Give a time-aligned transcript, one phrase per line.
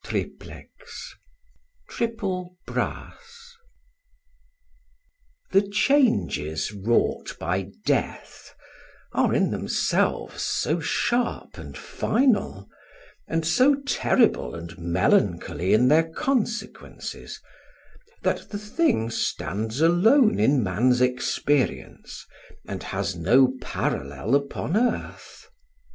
[0.12, 1.14] ]III AES
[1.88, 3.56] TRIPLEX
[5.52, 8.54] The changes wrought by death
[9.14, 12.68] are in themselves so sharp and final,
[13.26, 17.40] and so terrible and melancholy in their consequences,
[18.22, 22.26] that the thing stands alone in man's experience,
[22.68, 25.46] and has no parallel upon earth.